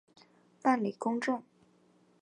[0.63, 1.43] 办理公证